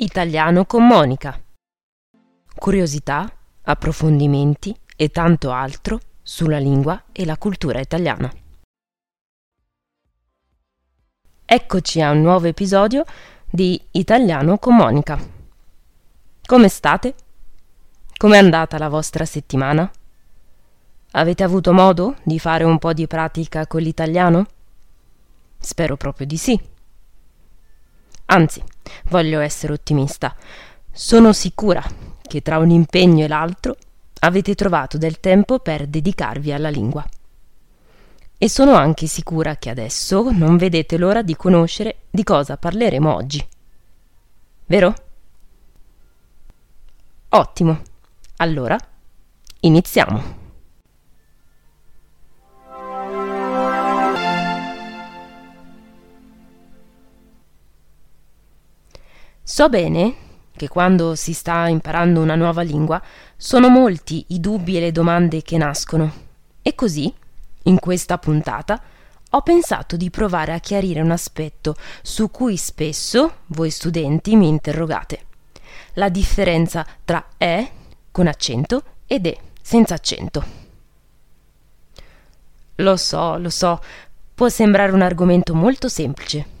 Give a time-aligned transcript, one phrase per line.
[0.00, 1.42] Italiano con Monica.
[2.54, 3.28] Curiosità,
[3.62, 8.32] approfondimenti e tanto altro sulla lingua e la cultura italiana.
[11.44, 13.04] Eccoci a un nuovo episodio
[13.50, 15.18] di Italiano con Monica.
[16.46, 17.14] Come state?
[18.16, 19.90] Com'è andata la vostra settimana?
[21.10, 24.46] Avete avuto modo di fare un po' di pratica con l'italiano?
[25.58, 26.76] Spero proprio di sì.
[28.30, 28.62] Anzi,
[29.08, 30.34] voglio essere ottimista.
[30.92, 31.82] Sono sicura
[32.22, 33.76] che tra un impegno e l'altro
[34.20, 37.06] avete trovato del tempo per dedicarvi alla lingua.
[38.36, 43.46] E sono anche sicura che adesso non vedete l'ora di conoscere di cosa parleremo oggi.
[44.66, 44.94] Vero?
[47.30, 47.80] Ottimo.
[48.36, 48.78] Allora,
[49.60, 50.37] iniziamo.
[59.50, 60.14] So bene
[60.54, 63.02] che quando si sta imparando una nuova lingua
[63.34, 66.12] sono molti i dubbi e le domande che nascono.
[66.60, 67.10] E così,
[67.62, 68.78] in questa puntata,
[69.30, 75.24] ho pensato di provare a chiarire un aspetto su cui spesso voi studenti mi interrogate.
[75.94, 77.70] La differenza tra è
[78.10, 80.44] con accento ed è senza accento.
[82.74, 83.80] Lo so, lo so,
[84.34, 86.56] può sembrare un argomento molto semplice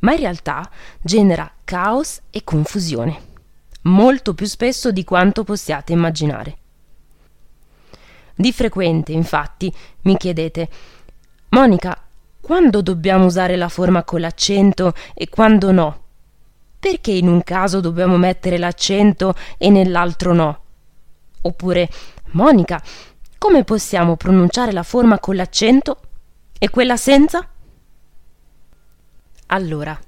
[0.00, 0.68] ma in realtà
[1.00, 3.20] genera caos e confusione,
[3.82, 6.56] molto più spesso di quanto possiate immaginare.
[8.34, 10.68] Di frequente, infatti, mi chiedete
[11.50, 12.00] Monica,
[12.40, 16.02] quando dobbiamo usare la forma con l'accento e quando no?
[16.78, 20.60] Perché in un caso dobbiamo mettere l'accento e nell'altro no?
[21.42, 21.88] Oppure
[22.32, 22.82] Monica,
[23.36, 25.98] come possiamo pronunciare la forma con l'accento
[26.58, 27.46] e quella senza?
[29.52, 29.98] Allora,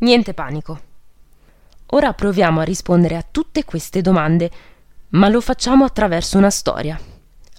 [0.00, 0.80] niente panico.
[1.90, 4.50] Ora proviamo a rispondere a tutte queste domande,
[5.10, 7.00] ma lo facciamo attraverso una storia.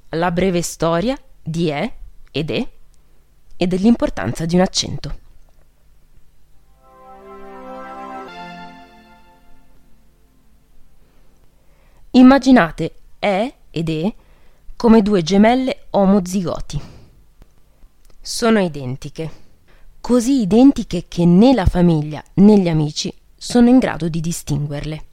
[0.10, 1.92] La breve storia di è
[2.30, 2.68] ed è
[3.56, 5.20] e dell'importanza di un accento.
[12.12, 14.14] Immaginate è ed è
[14.76, 16.80] come due gemelle omozigoti.
[18.22, 19.46] Sono identiche
[20.08, 25.04] così identiche che né la famiglia né gli amici sono in grado di distinguerle.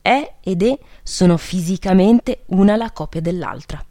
[0.00, 3.84] E ed E sono fisicamente una la copia dell'altra.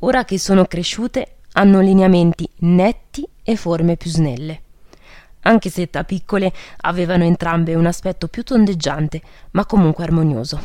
[0.00, 4.62] Ora che sono cresciute hanno lineamenti netti e forme più snelle.
[5.42, 9.22] Anche se da piccole avevano entrambe un aspetto più tondeggiante,
[9.52, 10.60] ma comunque armonioso.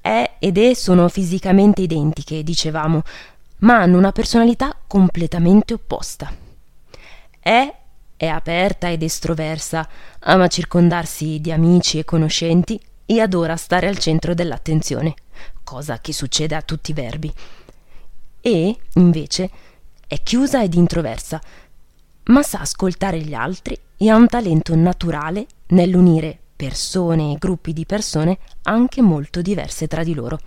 [0.00, 3.04] E ed E sono fisicamente identiche, dicevamo,
[3.62, 6.32] ma hanno una personalità completamente opposta.
[7.40, 7.74] E
[8.16, 9.88] è aperta ed estroversa,
[10.20, 15.14] ama circondarsi di amici e conoscenti e adora stare al centro dell'attenzione,
[15.64, 17.32] cosa che succede a tutti i verbi.
[18.40, 19.50] E, invece,
[20.06, 21.40] è chiusa ed introversa,
[22.24, 27.84] ma sa ascoltare gli altri e ha un talento naturale nell'unire persone e gruppi di
[27.86, 30.38] persone anche molto diverse tra di loro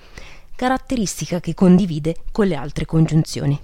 [0.56, 3.60] caratteristica che condivide con le altre congiunzioni.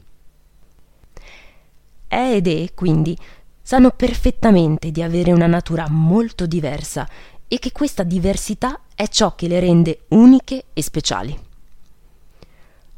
[2.08, 3.18] E ed E, quindi,
[3.62, 7.08] sanno perfettamente di avere una natura molto diversa
[7.48, 11.38] e che questa diversità è ciò che le rende uniche e speciali.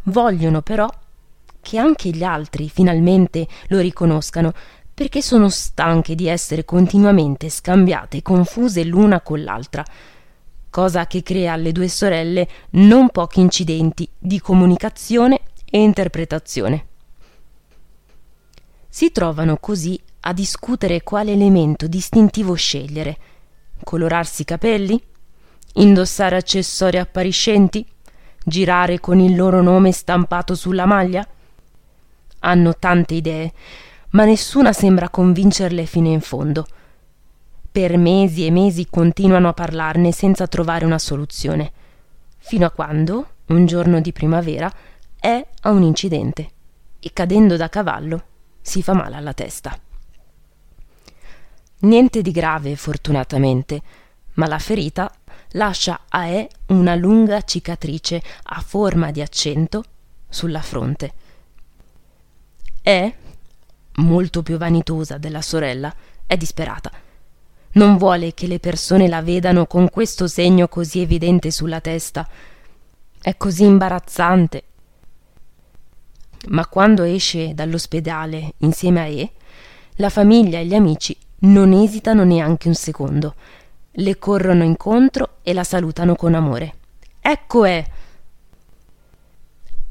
[0.04, 0.90] Vogliono però
[1.62, 4.52] che anche gli altri finalmente lo riconoscano
[4.94, 9.84] perché sono stanche di essere continuamente scambiate e confuse l'una con l'altra,
[10.74, 16.88] cosa che crea alle due sorelle non pochi incidenti di comunicazione e interpretazione.
[18.90, 23.18] Si trovano così a discutere quale elemento distintivo scegliere.
[23.84, 25.00] Colorarsi i capelli?
[25.74, 27.86] Indossare accessori appariscenti?
[28.44, 31.24] Girare con il loro nome stampato sulla maglia?
[32.40, 33.54] Hanno tante idee,
[34.12, 36.66] ma nessuna sembra convincerle fino in fondo.
[37.74, 41.72] Per mesi e mesi continuano a parlarne senza trovare una soluzione,
[42.38, 44.72] fino a quando, un giorno di primavera,
[45.20, 46.52] è a un incidente
[47.00, 48.26] e cadendo da cavallo
[48.62, 49.76] si fa male alla testa.
[51.80, 53.82] Niente di grave, fortunatamente,
[54.34, 55.12] ma la ferita
[55.54, 59.84] lascia a E una lunga cicatrice a forma di accento
[60.30, 61.14] sulla fronte.
[62.84, 63.16] E,
[63.94, 65.92] molto più vanitosa della sorella,
[66.28, 66.92] è disperata
[67.74, 72.28] non vuole che le persone la vedano con questo segno così evidente sulla testa.
[73.22, 74.64] È così imbarazzante.
[76.50, 79.32] Ma quando esce dall'ospedale insieme a E,
[79.98, 83.36] la famiglia e gli amici non esitano neanche un secondo.
[83.92, 86.76] Le corrono incontro e la salutano con amore.
[87.22, 87.86] Ecco è.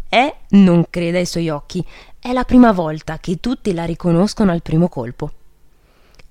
[0.08, 1.84] E non crede ai suoi occhi,
[2.18, 5.32] è la prima volta che tutti la riconoscono al primo colpo.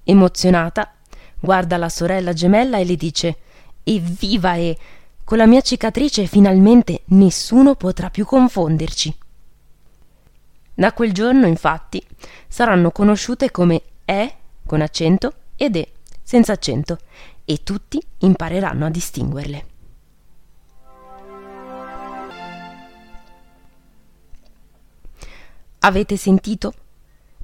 [0.04, 0.94] Emozionata,
[1.42, 3.36] guarda la sorella gemella e le dice:
[3.84, 4.78] Evviva E!
[5.26, 9.18] Con la mia cicatrice finalmente nessuno potrà più confonderci.
[10.74, 12.02] Da quel giorno, infatti,
[12.48, 14.36] saranno conosciute come E
[14.66, 15.92] con accento ed E
[16.24, 16.98] senza accento
[17.44, 19.66] e tutti impareranno a distinguerle.
[25.80, 26.74] Avete sentito?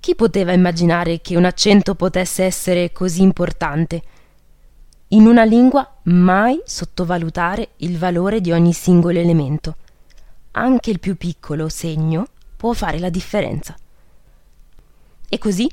[0.07, 4.01] Chi poteva immaginare che un accento potesse essere così importante?
[5.09, 9.75] In una lingua mai sottovalutare il valore di ogni singolo elemento.
[10.51, 12.25] Anche il più piccolo segno
[12.55, 13.75] può fare la differenza.
[15.27, 15.69] E così,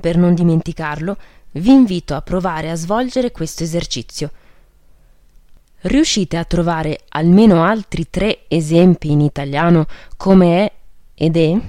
[0.00, 1.16] per non dimenticarlo,
[1.52, 4.32] vi invito a provare a svolgere questo esercizio.
[5.82, 9.86] Riuscite a trovare almeno altri tre esempi in italiano
[10.16, 10.72] come è
[11.14, 11.60] ed è,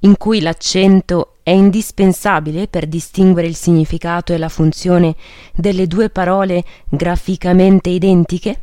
[0.00, 5.14] in cui l'accento è indispensabile per distinguere il significato e la funzione
[5.54, 8.62] delle due parole graficamente identiche?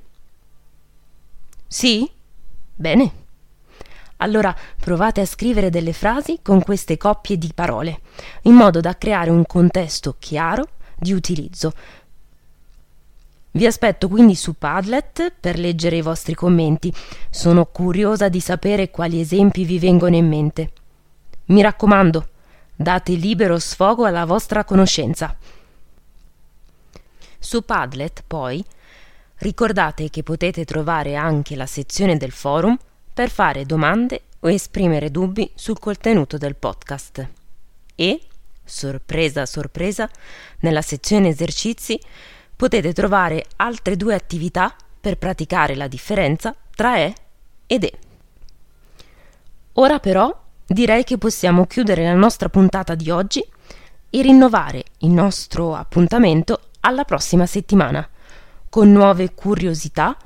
[1.67, 2.09] Sì?
[2.75, 3.11] Bene.
[4.17, 8.01] Allora provate a scrivere delle frasi con queste coppie di parole,
[8.43, 11.73] in modo da creare un contesto chiaro di utilizzo.
[13.51, 16.93] Vi aspetto quindi su Padlet per leggere i vostri commenti.
[17.29, 20.71] Sono curiosa di sapere quali esempi vi vengono in mente.
[21.53, 22.29] Mi raccomando,
[22.75, 25.37] Date libero sfogo alla vostra conoscenza.
[27.37, 28.65] Su Padlet, poi,
[29.35, 32.75] ricordate che potete trovare anche la sezione del forum
[33.13, 37.29] per fare domande o esprimere dubbi sul contenuto del podcast.
[37.93, 38.21] E,
[38.63, 40.09] sorpresa sorpresa,
[40.61, 42.01] nella sezione esercizi
[42.55, 47.13] potete trovare altre due attività per praticare la differenza tra E
[47.67, 47.93] ed E.
[49.73, 53.45] Ora però direi che possiamo chiudere la nostra puntata di oggi
[54.09, 58.07] e rinnovare il nostro appuntamento alla prossima settimana
[58.69, 60.17] con nuove curiosità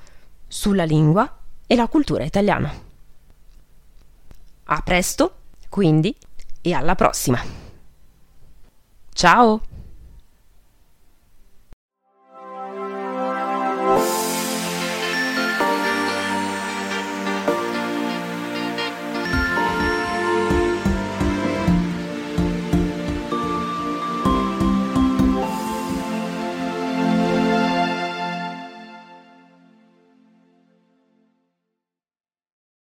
[0.48, 2.74] sulla lingua e la cultura italiana.
[4.70, 5.36] A presto,
[5.70, 6.16] quindi,
[6.62, 7.42] e alla prossima.
[9.14, 9.77] Ciao!